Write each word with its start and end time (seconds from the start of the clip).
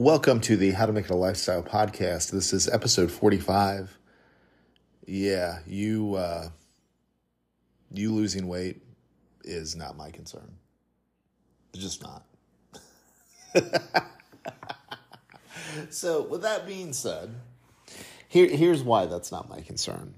Welcome 0.00 0.40
to 0.40 0.56
the 0.56 0.70
How 0.70 0.86
to 0.86 0.94
Make 0.94 1.04
It 1.04 1.10
a 1.10 1.14
Lifestyle 1.14 1.62
podcast. 1.62 2.30
This 2.30 2.54
is 2.54 2.66
episode 2.66 3.12
45. 3.12 3.98
Yeah, 5.06 5.58
you 5.66 6.14
uh 6.14 6.48
you 7.92 8.10
losing 8.10 8.48
weight 8.48 8.80
is 9.44 9.76
not 9.76 9.98
my 9.98 10.10
concern. 10.10 10.56
It's 11.74 11.82
just 11.82 12.02
not. 12.02 12.24
so, 15.90 16.22
with 16.22 16.40
that 16.40 16.66
being 16.66 16.94
said, 16.94 17.34
here 18.26 18.48
here's 18.48 18.82
why 18.82 19.04
that's 19.04 19.30
not 19.30 19.50
my 19.50 19.60
concern. 19.60 20.14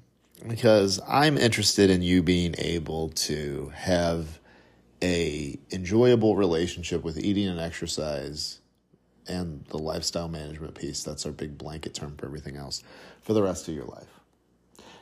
Because 0.47 1.01
I'm 1.09 1.37
interested 1.37 1.91
in 1.91 2.03
you 2.03 2.23
being 2.23 2.55
able 2.57 3.09
to 3.09 3.73
have 3.75 4.39
a 5.03 5.59
enjoyable 5.73 6.37
relationship 6.37 7.03
with 7.03 7.19
eating 7.19 7.49
and 7.49 7.59
exercise 7.59 8.61
and 9.29 9.65
the 9.69 9.79
lifestyle 9.79 10.29
management 10.29 10.75
piece 10.75 11.03
that's 11.03 11.25
our 11.27 11.33
big 11.33 11.57
blanket 11.57 11.95
term 11.95 12.17
for 12.17 12.27
everything 12.27 12.57
else 12.57 12.83
for 13.23 13.33
the 13.33 13.43
rest 13.43 13.69
of 13.69 13.75
your 13.75 13.85
life. 13.87 14.21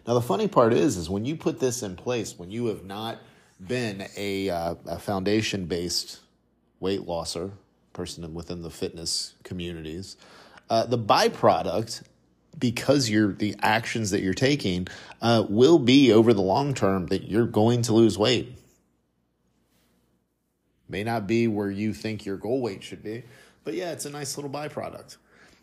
Now 0.06 0.15
the 0.15 0.20
funny 0.20 0.48
part 0.48 0.73
is 0.73 0.97
is 0.97 1.09
when 1.09 1.24
you 1.24 1.37
put 1.37 1.61
this 1.61 1.83
in 1.83 1.97
place 1.97 2.38
when 2.38 2.51
you 2.51 2.66
have 2.66 2.84
not 2.84 3.19
been 3.66 4.06
a, 4.16 4.48
uh, 4.48 4.75
a 4.87 4.98
foundation 4.98 5.66
based 5.66 6.20
weight 6.80 7.02
losser 7.02 7.51
person 7.92 8.33
within 8.33 8.62
the 8.62 8.70
fitness 8.70 9.34
communities 9.42 10.16
uh, 10.70 10.87
the 10.87 10.98
byproduct 10.98 12.02
because 12.59 13.11
you're 13.11 13.33
the 13.33 13.56
actions 13.61 14.11
that 14.11 14.23
you're 14.23 14.34
taking 14.34 14.87
uh, 15.20 15.45
will 15.48 15.78
be 15.78 16.12
over 16.12 16.33
the 16.33 16.42
long 16.42 16.75
term 16.75 17.06
that 17.06 17.28
you're 17.28 17.47
going 17.47 17.83
to 17.83 17.92
lose 17.92 18.16
weight. 18.16 18.56
May 20.89 21.05
not 21.05 21.27
be 21.27 21.47
where 21.47 21.70
you 21.70 21.95
think 21.95 22.25
your 22.25 22.37
goal 22.37 22.61
weight 22.61 22.83
should 22.83 23.02
be 23.02 23.25
but 23.64 23.74
yeah, 23.74 23.92
it's 23.92 24.05
a 24.05 24.10
nice 24.10 24.37
little 24.37 24.50
byproduct. 24.50 25.16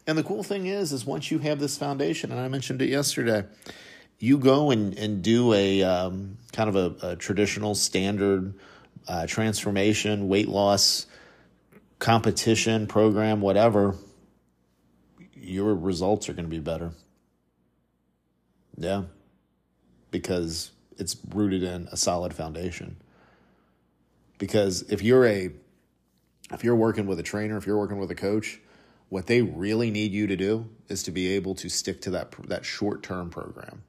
And 0.05 0.17
the 0.17 0.23
cool 0.23 0.43
thing 0.43 0.67
is, 0.67 0.93
is 0.93 1.05
once 1.05 1.31
you 1.31 1.39
have 1.39 1.59
this 1.59 1.77
foundation, 1.77 2.31
and 2.31 2.39
I 2.39 2.47
mentioned 2.47 2.81
it 2.81 2.89
yesterday, 2.89 3.43
you 4.19 4.37
go 4.37 4.71
and, 4.71 4.97
and 4.97 5.21
do 5.21 5.53
a 5.53 5.83
um, 5.83 6.37
kind 6.53 6.69
of 6.69 6.75
a, 6.75 7.07
a 7.09 7.15
traditional 7.15 7.75
standard 7.75 8.53
uh, 9.07 9.27
transformation, 9.27 10.27
weight 10.27 10.47
loss 10.47 11.05
competition 11.99 12.87
program, 12.87 13.41
whatever, 13.41 13.95
your 15.35 15.75
results 15.75 16.29
are 16.29 16.33
going 16.33 16.45
to 16.45 16.51
be 16.51 16.59
better. 16.59 16.91
Yeah. 18.77 19.03
Because 20.11 20.71
it's 20.97 21.17
rooted 21.33 21.63
in 21.63 21.87
a 21.91 21.97
solid 21.97 22.33
foundation. 22.33 22.97
Because 24.37 24.83
if 24.83 25.01
you're 25.01 25.25
a 25.25 25.51
if 26.51 26.63
you're 26.63 26.75
working 26.75 27.07
with 27.07 27.19
a 27.19 27.23
trainer, 27.23 27.57
if 27.57 27.65
you're 27.65 27.77
working 27.77 27.99
with 27.99 28.11
a 28.11 28.15
coach, 28.15 28.59
what 29.09 29.27
they 29.27 29.41
really 29.41 29.91
need 29.91 30.11
you 30.11 30.27
to 30.27 30.35
do 30.35 30.67
is 30.89 31.03
to 31.03 31.11
be 31.11 31.33
able 31.33 31.55
to 31.55 31.69
stick 31.69 32.01
to 32.01 32.09
that 32.11 32.33
that 32.47 32.65
short-term 32.65 33.29
program. 33.29 33.83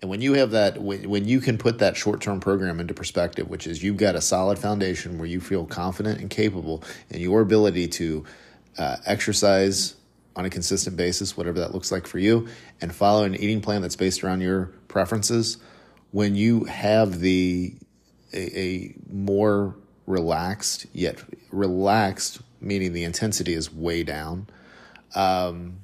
And 0.00 0.08
when 0.08 0.20
you 0.20 0.34
have 0.34 0.52
that, 0.52 0.80
when, 0.80 1.08
when 1.10 1.26
you 1.26 1.40
can 1.40 1.58
put 1.58 1.80
that 1.80 1.96
short 1.96 2.20
term 2.20 2.40
program 2.40 2.80
into 2.80 2.94
perspective, 2.94 3.48
which 3.48 3.66
is 3.66 3.82
you've 3.82 3.96
got 3.96 4.14
a 4.14 4.20
solid 4.20 4.58
foundation 4.58 5.18
where 5.18 5.26
you 5.26 5.40
feel 5.40 5.66
confident 5.66 6.20
and 6.20 6.30
capable 6.30 6.84
in 7.10 7.20
your 7.20 7.40
ability 7.40 7.88
to 7.88 8.24
uh, 8.78 8.96
exercise 9.06 9.96
on 10.36 10.44
a 10.44 10.50
consistent 10.50 10.96
basis, 10.96 11.36
whatever 11.36 11.58
that 11.58 11.74
looks 11.74 11.90
like 11.90 12.06
for 12.06 12.20
you, 12.20 12.46
and 12.80 12.94
follow 12.94 13.24
an 13.24 13.34
eating 13.34 13.60
plan 13.60 13.82
that's 13.82 13.96
based 13.96 14.22
around 14.22 14.40
your 14.40 14.66
preferences, 14.86 15.56
when 16.12 16.36
you 16.36 16.64
have 16.64 17.18
the 17.18 17.74
a, 18.32 18.58
a 18.58 18.94
more 19.10 19.74
relaxed, 20.08 20.86
yet 20.92 21.22
relaxed, 21.52 22.40
meaning 22.60 22.92
the 22.92 23.04
intensity 23.04 23.52
is 23.52 23.72
way 23.72 24.02
down. 24.02 24.48
Um, 25.14 25.80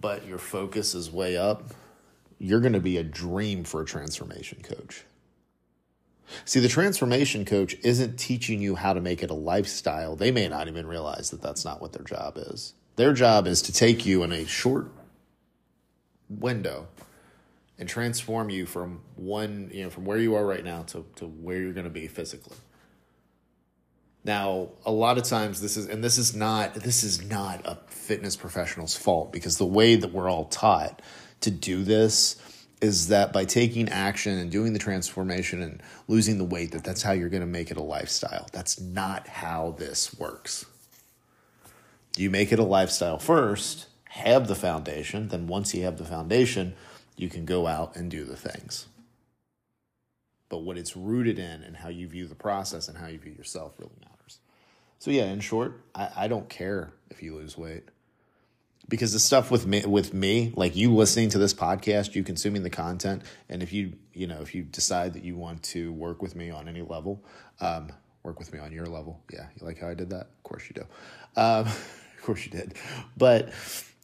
but 0.00 0.26
your 0.26 0.38
focus 0.38 0.94
is 0.94 1.10
way 1.10 1.36
up, 1.36 1.64
you're 2.38 2.60
going 2.60 2.74
to 2.74 2.80
be 2.80 2.98
a 2.98 3.02
dream 3.02 3.64
for 3.64 3.80
a 3.80 3.84
transformation 3.84 4.60
coach. 4.62 5.04
See, 6.44 6.60
the 6.60 6.68
transformation 6.68 7.44
coach 7.44 7.76
isn't 7.82 8.18
teaching 8.18 8.60
you 8.60 8.74
how 8.76 8.92
to 8.92 9.00
make 9.00 9.22
it 9.22 9.30
a 9.30 9.34
lifestyle. 9.34 10.14
They 10.14 10.30
may 10.30 10.48
not 10.48 10.68
even 10.68 10.86
realize 10.86 11.30
that 11.30 11.42
that's 11.42 11.64
not 11.64 11.80
what 11.80 11.92
their 11.92 12.04
job 12.04 12.34
is. 12.36 12.74
Their 12.96 13.12
job 13.12 13.46
is 13.46 13.62
to 13.62 13.72
take 13.72 14.06
you 14.06 14.22
in 14.22 14.32
a 14.32 14.46
short 14.46 14.88
window 16.28 16.88
and 17.82 17.88
transform 17.88 18.48
you 18.48 18.64
from 18.64 19.00
one, 19.16 19.68
you 19.74 19.82
know, 19.82 19.90
from 19.90 20.04
where 20.04 20.16
you 20.16 20.36
are 20.36 20.46
right 20.46 20.62
now 20.62 20.82
to, 20.82 21.04
to 21.16 21.26
where 21.26 21.60
you're 21.60 21.72
going 21.72 21.82
to 21.82 21.90
be 21.90 22.06
physically. 22.06 22.56
Now, 24.22 24.68
a 24.86 24.92
lot 24.92 25.18
of 25.18 25.24
times 25.24 25.60
this 25.60 25.76
is, 25.76 25.88
and 25.88 26.02
this 26.02 26.16
is 26.16 26.32
not, 26.32 26.74
this 26.74 27.02
is 27.02 27.28
not 27.28 27.60
a 27.64 27.76
fitness 27.88 28.36
professional's 28.36 28.96
fault 28.96 29.32
because 29.32 29.58
the 29.58 29.66
way 29.66 29.96
that 29.96 30.12
we're 30.12 30.30
all 30.30 30.44
taught 30.44 31.02
to 31.40 31.50
do 31.50 31.82
this 31.82 32.36
is 32.80 33.08
that 33.08 33.32
by 33.32 33.44
taking 33.44 33.88
action 33.88 34.38
and 34.38 34.52
doing 34.52 34.74
the 34.74 34.78
transformation 34.78 35.60
and 35.60 35.82
losing 36.06 36.38
the 36.38 36.44
weight, 36.44 36.70
that 36.70 36.84
that's 36.84 37.02
how 37.02 37.10
you're 37.10 37.30
going 37.30 37.40
to 37.40 37.48
make 37.48 37.72
it 37.72 37.76
a 37.76 37.82
lifestyle. 37.82 38.46
That's 38.52 38.80
not 38.80 39.26
how 39.26 39.74
this 39.76 40.16
works. 40.16 40.66
You 42.16 42.30
make 42.30 42.52
it 42.52 42.60
a 42.60 42.64
lifestyle 42.64 43.18
first, 43.18 43.88
have 44.10 44.46
the 44.46 44.54
foundation, 44.54 45.26
then 45.26 45.48
once 45.48 45.74
you 45.74 45.82
have 45.82 45.98
the 45.98 46.04
foundation, 46.04 46.76
you 47.16 47.28
can 47.28 47.44
go 47.44 47.66
out 47.66 47.96
and 47.96 48.10
do 48.10 48.24
the 48.24 48.36
things. 48.36 48.86
But 50.48 50.58
what 50.58 50.76
it's 50.76 50.96
rooted 50.96 51.38
in 51.38 51.62
and 51.62 51.76
how 51.76 51.88
you 51.88 52.08
view 52.08 52.26
the 52.26 52.34
process 52.34 52.88
and 52.88 52.98
how 52.98 53.06
you 53.06 53.18
view 53.18 53.32
yourself 53.32 53.72
really 53.78 53.96
matters. 54.00 54.38
So 54.98 55.10
yeah, 55.10 55.24
in 55.24 55.40
short, 55.40 55.80
I, 55.94 56.10
I 56.16 56.28
don't 56.28 56.48
care 56.48 56.92
if 57.10 57.22
you 57.22 57.34
lose 57.34 57.56
weight. 57.56 57.84
Because 58.88 59.12
the 59.12 59.18
stuff 59.18 59.50
with 59.50 59.66
me 59.66 59.86
with 59.86 60.12
me, 60.12 60.52
like 60.56 60.76
you 60.76 60.92
listening 60.92 61.30
to 61.30 61.38
this 61.38 61.54
podcast, 61.54 62.14
you 62.14 62.22
consuming 62.22 62.62
the 62.62 62.70
content, 62.70 63.22
and 63.48 63.62
if 63.62 63.72
you 63.72 63.94
you 64.12 64.26
know 64.26 64.40
if 64.42 64.54
you 64.54 64.64
decide 64.64 65.14
that 65.14 65.24
you 65.24 65.36
want 65.36 65.62
to 65.62 65.92
work 65.92 66.20
with 66.20 66.34
me 66.34 66.50
on 66.50 66.68
any 66.68 66.82
level, 66.82 67.24
um, 67.60 67.90
work 68.22 68.38
with 68.38 68.52
me 68.52 68.58
on 68.58 68.72
your 68.72 68.86
level. 68.86 69.20
Yeah, 69.32 69.46
you 69.58 69.64
like 69.64 69.78
how 69.78 69.88
I 69.88 69.94
did 69.94 70.10
that? 70.10 70.22
Of 70.22 70.42
course 70.42 70.64
you 70.68 70.74
do. 70.74 71.40
Um, 71.40 71.66
of 71.66 72.22
course 72.22 72.44
you 72.44 72.50
did. 72.50 72.74
But 73.16 73.52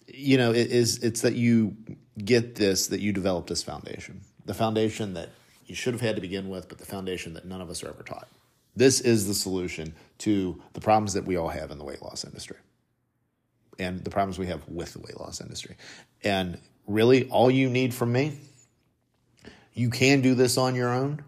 you 0.07 0.39
know, 0.39 0.53
it 0.53 0.71
is 0.71 0.99
it's 1.03 1.21
that 1.23 1.35
you 1.35 1.77
get 2.25 2.55
this 2.55 2.89
that 2.89 3.01
you 3.01 3.13
developed 3.13 3.49
this 3.49 3.63
foundation, 3.63 4.21
the 4.45 4.55
foundation 4.55 5.15
that 5.15 5.31
you 5.67 5.75
should 5.75 5.95
have 5.95 6.01
had 6.01 6.17
to 6.17 6.23
begin 6.23 6.49
with, 6.49 6.69
but 6.69 6.79
the 6.79 6.87
foundation 6.87 7.35
that 7.35 7.45
none 7.45 7.61
of 7.61 7.71
us 7.71 7.83
are 7.83 7.89
ever 7.89 8.03
taught. 8.03 8.29
This 8.75 9.01
is 9.01 9.27
the 9.27 9.35
solution 9.35 9.95
to 10.19 10.61
the 10.73 10.81
problems 10.81 11.13
that 11.15 11.25
we 11.25 11.37
all 11.37 11.49
have 11.49 11.71
in 11.71 11.79
the 11.79 11.85
weight 11.85 12.03
loss 12.03 12.25
industry 12.25 12.57
and 13.79 14.03
the 14.03 14.11
problems 14.11 14.39
we 14.39 14.47
have 14.47 14.67
with 14.69 14.93
the 14.93 15.01
weight 15.01 15.19
loss 15.19 15.41
industry. 15.41 15.77
And 16.25 16.59
really, 16.87 17.29
all 17.29 17.51
you 17.51 17.69
need 17.69 17.95
from 17.95 18.13
me, 18.13 18.39
you 19.75 19.91
can 19.91 20.21
do 20.21 20.35
this 20.35 20.57
on 20.57 20.75
your 20.75 20.93
own 20.93 21.23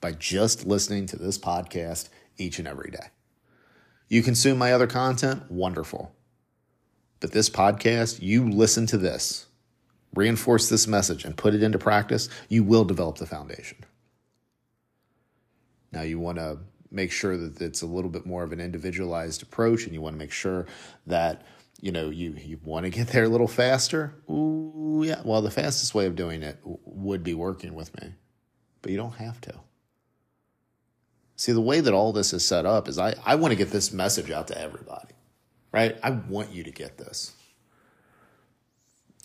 by 0.00 0.12
just 0.12 0.66
listening 0.66 1.06
to 1.06 1.16
this 1.16 1.38
podcast 1.38 2.08
each 2.36 2.58
and 2.58 2.68
every 2.68 2.90
day. 2.90 3.08
You 4.08 4.22
consume 4.22 4.58
my 4.58 4.72
other 4.72 4.86
content, 4.86 5.50
wonderful. 5.50 6.14
But 7.20 7.32
this 7.32 7.48
podcast, 7.48 8.20
you 8.20 8.50
listen 8.50 8.86
to 8.88 8.98
this 8.98 9.46
reinforce 10.14 10.68
this 10.68 10.86
message 10.86 11.24
and 11.24 11.36
put 11.36 11.54
it 11.54 11.62
into 11.62 11.78
practice, 11.78 12.28
you 12.48 12.64
will 12.64 12.84
develop 12.84 13.18
the 13.18 13.26
foundation. 13.26 13.78
Now, 15.92 16.02
you 16.02 16.18
want 16.18 16.38
to 16.38 16.58
make 16.90 17.12
sure 17.12 17.36
that 17.36 17.60
it's 17.60 17.82
a 17.82 17.86
little 17.86 18.10
bit 18.10 18.26
more 18.26 18.42
of 18.42 18.52
an 18.52 18.60
individualized 18.60 19.42
approach 19.42 19.84
and 19.84 19.92
you 19.92 20.00
want 20.00 20.14
to 20.14 20.18
make 20.18 20.32
sure 20.32 20.66
that 21.06 21.42
you 21.80 21.90
know 21.90 22.08
you 22.08 22.34
you 22.38 22.58
want 22.64 22.84
to 22.84 22.90
get 22.90 23.08
there 23.08 23.24
a 23.24 23.28
little 23.28 23.48
faster. 23.48 24.14
Ooh, 24.30 25.02
yeah 25.04 25.20
well 25.24 25.42
the 25.42 25.50
fastest 25.50 25.92
way 25.92 26.06
of 26.06 26.14
doing 26.14 26.44
it 26.44 26.58
would 26.62 27.24
be 27.24 27.34
working 27.34 27.74
with 27.74 28.00
me 28.00 28.12
but 28.80 28.92
you 28.92 28.96
don't 28.96 29.16
have 29.16 29.40
to. 29.40 29.54
See 31.36 31.50
the 31.50 31.60
way 31.60 31.80
that 31.80 31.92
all 31.92 32.12
this 32.12 32.32
is 32.32 32.46
set 32.46 32.64
up 32.64 32.86
is 32.86 32.96
i 32.96 33.14
i 33.26 33.34
want 33.34 33.50
to 33.50 33.56
get 33.56 33.70
this 33.70 33.92
message 33.92 34.30
out 34.30 34.46
to 34.48 34.60
everybody 34.60 35.14
right? 35.74 35.98
I 36.04 36.10
want 36.10 36.52
you 36.52 36.62
to 36.62 36.70
get 36.70 36.96
this 36.96 37.32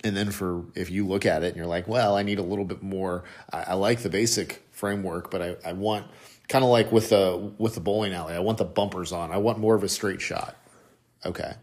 and 0.03 0.15
then 0.15 0.31
for 0.31 0.65
if 0.75 0.89
you 0.89 1.05
look 1.05 1.25
at 1.25 1.43
it 1.43 1.47
and 1.47 1.55
you're 1.57 1.65
like 1.65 1.87
well 1.87 2.15
i 2.15 2.23
need 2.23 2.39
a 2.39 2.43
little 2.43 2.65
bit 2.65 2.81
more 2.81 3.23
i, 3.51 3.63
I 3.69 3.73
like 3.73 3.99
the 3.99 4.09
basic 4.09 4.65
framework 4.71 5.31
but 5.31 5.41
i, 5.41 5.55
I 5.65 5.73
want 5.73 6.07
kind 6.47 6.63
of 6.63 6.69
like 6.69 6.91
with 6.91 7.09
the 7.09 7.53
with 7.57 7.75
the 7.75 7.81
bowling 7.81 8.13
alley 8.13 8.33
i 8.33 8.39
want 8.39 8.57
the 8.57 8.65
bumpers 8.65 9.11
on 9.11 9.31
i 9.31 9.37
want 9.37 9.59
more 9.59 9.75
of 9.75 9.83
a 9.83 9.89
straight 9.89 10.21
shot 10.21 10.55
okay 11.25 11.53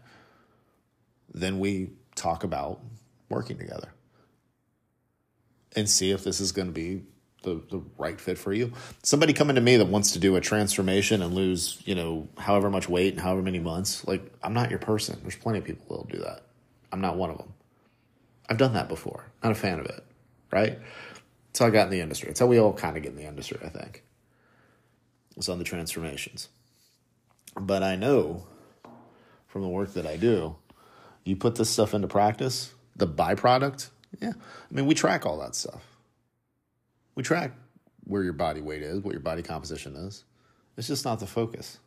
then 1.33 1.59
we 1.59 1.91
talk 2.15 2.43
about 2.43 2.79
working 3.29 3.57
together 3.57 3.89
and 5.75 5.89
see 5.89 6.11
if 6.11 6.23
this 6.23 6.39
is 6.39 6.51
going 6.51 6.67
to 6.67 6.73
be 6.73 7.03
the, 7.43 7.61
the 7.69 7.81
right 7.97 8.19
fit 8.19 8.37
for 8.37 8.51
you. 8.51 8.73
Somebody 9.03 9.33
coming 9.33 9.55
to 9.55 9.61
me 9.61 9.77
that 9.77 9.85
wants 9.87 10.11
to 10.11 10.19
do 10.19 10.35
a 10.35 10.41
transformation 10.41 11.21
and 11.21 11.33
lose, 11.33 11.81
you 11.85 11.95
know, 11.95 12.27
however 12.37 12.69
much 12.69 12.89
weight 12.89 13.13
in 13.13 13.19
however 13.19 13.41
many 13.41 13.59
months, 13.59 14.05
like 14.07 14.33
I'm 14.43 14.53
not 14.53 14.69
your 14.69 14.79
person. 14.79 15.19
There's 15.21 15.35
plenty 15.35 15.59
of 15.59 15.65
people 15.65 15.85
that'll 15.89 16.11
do 16.11 16.23
that. 16.23 16.43
I'm 16.91 17.01
not 17.01 17.15
one 17.15 17.29
of 17.29 17.37
them. 17.37 17.53
I've 18.49 18.57
done 18.57 18.73
that 18.73 18.87
before. 18.87 19.25
Not 19.43 19.51
a 19.51 19.55
fan 19.55 19.79
of 19.79 19.85
it, 19.85 20.03
right? 20.51 20.79
That's 21.47 21.59
how 21.59 21.67
I 21.67 21.69
got 21.69 21.85
in 21.85 21.91
the 21.91 22.01
industry. 22.01 22.29
It's 22.29 22.39
how 22.39 22.45
we 22.45 22.59
all 22.59 22.73
kind 22.73 22.97
of 22.97 23.03
get 23.03 23.11
in 23.11 23.17
the 23.17 23.27
industry, 23.27 23.59
I 23.63 23.69
think. 23.69 24.03
It's 25.35 25.49
on 25.49 25.57
the 25.57 25.63
transformations. 25.63 26.49
But 27.55 27.83
I 27.83 27.95
know 27.95 28.45
from 29.47 29.61
the 29.61 29.67
work 29.67 29.93
that 29.93 30.05
I 30.05 30.17
do. 30.17 30.55
You 31.23 31.35
put 31.35 31.55
this 31.55 31.69
stuff 31.69 31.93
into 31.93 32.07
practice, 32.07 32.73
the 32.95 33.07
byproduct, 33.07 33.89
yeah. 34.21 34.33
I 34.37 34.73
mean, 34.73 34.85
we 34.85 34.93
track 34.93 35.25
all 35.25 35.39
that 35.39 35.55
stuff. 35.55 35.83
We 37.15 37.23
track 37.23 37.51
where 38.03 38.23
your 38.23 38.33
body 38.33 38.61
weight 38.61 38.81
is, 38.81 39.01
what 39.01 39.13
your 39.13 39.21
body 39.21 39.41
composition 39.41 39.95
is. 39.95 40.23
It's 40.77 40.87
just 40.87 41.05
not 41.05 41.19
the 41.19 41.27
focus. 41.27 41.79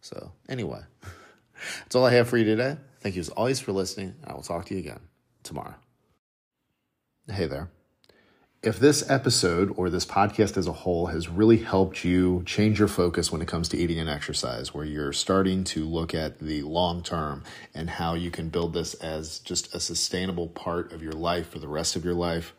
So, 0.00 0.32
anyway, 0.48 0.80
that's 1.78 1.94
all 1.94 2.04
I 2.04 2.12
have 2.14 2.28
for 2.28 2.38
you 2.38 2.44
today. 2.44 2.76
Thank 3.00 3.16
you 3.16 3.20
as 3.20 3.28
always 3.28 3.60
for 3.60 3.72
listening, 3.72 4.14
I 4.26 4.32
will 4.32 4.42
talk 4.42 4.64
to 4.66 4.74
you 4.74 4.80
again 4.80 5.00
tomorrow. 5.44 5.74
Hey 7.30 7.46
there. 7.46 7.70
If 8.62 8.78
this 8.78 9.08
episode 9.10 9.74
or 9.76 9.90
this 9.90 10.06
podcast 10.06 10.56
as 10.56 10.66
a 10.66 10.72
whole 10.72 11.08
has 11.08 11.28
really 11.28 11.58
helped 11.58 12.02
you 12.02 12.42
change 12.46 12.78
your 12.78 12.88
focus 12.88 13.30
when 13.30 13.42
it 13.42 13.48
comes 13.48 13.68
to 13.68 13.76
eating 13.76 13.98
and 13.98 14.08
exercise, 14.08 14.72
where 14.72 14.86
you're 14.86 15.12
starting 15.12 15.64
to 15.64 15.84
look 15.84 16.14
at 16.14 16.38
the 16.38 16.62
long 16.62 17.02
term 17.02 17.44
and 17.74 17.90
how 17.90 18.14
you 18.14 18.30
can 18.30 18.48
build 18.48 18.72
this 18.72 18.94
as 18.94 19.38
just 19.40 19.74
a 19.74 19.80
sustainable 19.80 20.48
part 20.48 20.92
of 20.92 21.02
your 21.02 21.12
life 21.12 21.50
for 21.50 21.58
the 21.58 21.68
rest 21.68 21.94
of 21.94 22.06
your 22.06 22.14
life, 22.14 22.54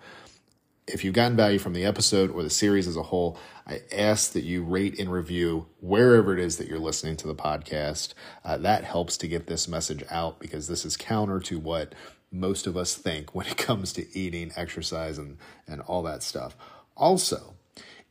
if 0.87 1.03
you've 1.03 1.15
gotten 1.15 1.35
value 1.35 1.57
from 1.57 1.73
the 1.73 1.85
episode 1.85 2.29
or 2.29 2.43
the 2.43 2.49
series 2.49 2.87
as 2.87 2.95
a 2.95 3.03
whole, 3.03 3.39
I 3.65 3.81
ask 3.91 4.33
that 4.33 4.43
you 4.43 4.63
rate 4.63 4.99
and 4.99 5.11
review 5.11 5.65
wherever 5.81 6.33
it 6.33 6.39
is 6.39 6.57
that 6.57 6.67
you're 6.67 6.77
listening 6.77 7.17
to 7.17 7.27
the 7.27 7.33
podcast. 7.33 8.13
Uh, 8.43 8.57
that 8.57 8.83
helps 8.83 9.17
to 9.17 9.27
get 9.27 9.47
this 9.47 9.67
message 9.67 10.03
out 10.11 10.39
because 10.39 10.67
this 10.67 10.85
is 10.85 10.95
counter 10.95 11.39
to 11.39 11.57
what 11.57 11.95
most 12.39 12.67
of 12.67 12.77
us 12.77 12.95
think 12.95 13.33
when 13.33 13.47
it 13.47 13.57
comes 13.69 13.93
to 13.93 14.17
eating, 14.17 14.51
exercise, 14.55 15.17
and, 15.17 15.37
and 15.67 15.81
all 15.81 16.03
that 16.03 16.23
stuff. 16.23 16.55
Also, 16.95 17.55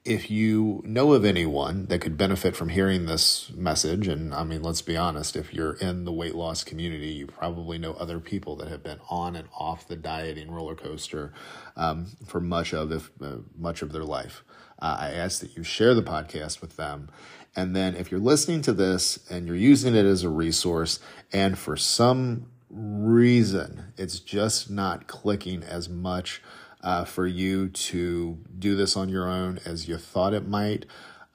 if 0.05 0.31
you 0.31 0.82
know 0.85 1.15
of 1.15 1.25
anyone 1.25 1.87
that 1.87 2.00
could 2.00 2.19
benefit 2.19 2.55
from 2.55 2.69
hearing 2.69 3.06
this 3.06 3.50
message, 3.55 4.06
and 4.06 4.35
I 4.35 4.44
mean, 4.44 4.62
let's 4.62 4.82
be 4.82 4.99
honest, 4.99 5.35
if 5.35 5.55
you're 5.55 5.75
in 5.75 6.05
the 6.05 6.12
weight 6.12 6.35
loss 6.35 6.62
community, 6.62 7.06
you 7.06 7.26
probably 7.26 7.79
know 7.79 7.94
other 7.94 8.21
people 8.21 8.55
that 8.56 8.69
have 8.69 8.82
been 8.82 9.00
on 9.09 9.35
and 9.35 9.49
off 9.59 9.88
the 9.88 9.97
dieting 9.97 10.50
roller 10.50 10.75
coaster 10.75 11.32
um, 11.77 12.09
for 12.27 12.38
much 12.38 12.75
of 12.75 12.93
if, 12.93 13.11
uh, 13.23 13.37
much 13.56 13.81
of 13.81 13.93
their 13.93 14.05
life. 14.05 14.44
Uh, 14.79 14.97
I 15.00 15.12
ask 15.12 15.41
that 15.41 15.56
you 15.56 15.62
share 15.62 15.94
the 15.94 16.03
podcast 16.03 16.61
with 16.61 16.77
them. 16.77 17.09
And 17.56 17.75
then 17.75 17.94
if 17.94 18.11
you're 18.11 18.20
listening 18.20 18.61
to 18.62 18.75
this 18.75 19.19
and 19.31 19.47
you're 19.47 19.56
using 19.56 19.94
it 19.94 20.05
as 20.05 20.23
a 20.23 20.29
resource, 20.29 20.99
and 21.32 21.56
for 21.56 21.77
some 21.77 22.50
reason. 22.70 23.93
It's 23.96 24.20
just 24.20 24.70
not 24.70 25.06
clicking 25.06 25.62
as 25.62 25.88
much 25.88 26.43
uh, 26.82 27.05
for 27.05 27.26
you 27.26 27.69
to 27.69 28.38
do 28.58 28.76
this 28.76 28.96
on 28.96 29.08
your 29.08 29.28
own 29.28 29.58
as 29.64 29.88
you 29.88 29.96
thought 29.96 30.34
it 30.34 30.46
might, 30.46 30.84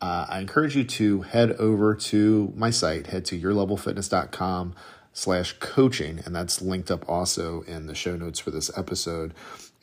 uh, 0.01 0.25
I 0.29 0.39
encourage 0.39 0.77
you 0.77 0.83
to 0.85 1.21
head 1.23 1.51
over 1.53 1.93
to 1.95 2.53
my 2.55 2.69
site, 2.69 3.07
head 3.07 3.25
to 3.25 3.39
yourlevelfitness.com 3.39 4.75
slash 5.13 5.53
coaching, 5.59 6.21
and 6.25 6.35
that's 6.35 6.61
linked 6.61 6.91
up 6.91 7.07
also 7.09 7.61
in 7.61 7.88
the 7.88 7.95
show 7.95 8.15
notes 8.15 8.39
for 8.39 8.51
this 8.51 8.69
episode. 8.77 9.33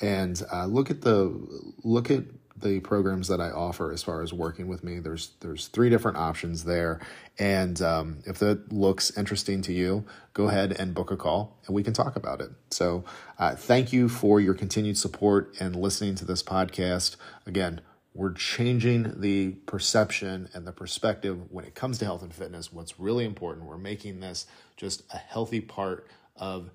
And 0.01 0.43
uh, 0.53 0.67
look 0.67 0.91
at 0.91 1.03
the 1.03 1.35
look 1.83 2.11
at 2.11 2.25
the 2.59 2.81
programs 2.81 3.29
that 3.29 3.41
I 3.41 3.51
offer 3.51 3.93
as 3.93 4.03
far 4.03 4.23
as 4.23 4.33
working 4.33 4.67
with 4.67 4.83
me. 4.83 4.99
There's 4.99 5.33
there's 5.41 5.69
three 5.69 5.91
different 5.91 6.17
options 6.17 6.65
there, 6.65 7.01
and 7.39 7.81
um, 7.83 8.19
if 8.25 8.39
that 8.39 8.73
looks 8.73 9.17
interesting 9.17 9.63
to 9.63 9.73
you, 9.73 10.05
go 10.33 10.49
ahead 10.49 10.73
and 10.79 10.95
book 10.95 11.11
a 11.11 11.17
call, 11.17 11.59
and 11.67 11.75
we 11.75 11.83
can 11.83 11.93
talk 11.93 12.17
about 12.17 12.41
it. 12.41 12.51
So, 12.71 13.05
uh, 13.39 13.55
thank 13.55 13.93
you 13.93 14.09
for 14.09 14.41
your 14.41 14.55
continued 14.55 14.99
support 14.99 15.55
and 15.61 15.77
listening 15.77 16.15
to 16.17 16.25
this 16.25 16.43
podcast. 16.43 17.17
Again, 17.47 17.81
we're 18.17 18.33
changing 18.33 19.21
the 19.21 19.51
perception 19.67 20.49
and 20.55 20.67
the 20.67 20.73
perspective 20.73 21.51
when 21.51 21.65
it 21.65 21.75
comes 21.75 21.99
to 21.99 22.05
health 22.05 22.23
and 22.23 22.35
fitness. 22.35 22.73
What's 22.73 22.99
really 22.99 23.25
important, 23.25 23.67
we're 23.67 23.79
making 23.79 24.21
this 24.21 24.47
just 24.77 25.03
a 25.13 25.19
healthy 25.19 25.61
part 25.61 26.07
of 26.35 26.71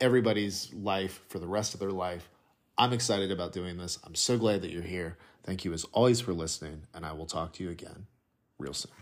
everybody's 0.00 0.72
life 0.74 1.22
for 1.28 1.38
the 1.38 1.46
rest 1.46 1.74
of 1.74 1.80
their 1.80 1.90
life 1.90 2.28
I'm 2.78 2.92
excited 2.92 3.30
about 3.30 3.52
doing 3.52 3.76
this. 3.76 3.98
I'm 4.04 4.14
so 4.14 4.38
glad 4.38 4.62
that 4.62 4.70
you're 4.70 4.82
here. 4.82 5.18
Thank 5.44 5.64
you 5.64 5.72
as 5.72 5.84
always 5.92 6.20
for 6.20 6.32
listening, 6.32 6.82
and 6.94 7.04
I 7.04 7.12
will 7.12 7.26
talk 7.26 7.52
to 7.54 7.64
you 7.64 7.70
again 7.70 8.06
real 8.58 8.74
soon. 8.74 8.92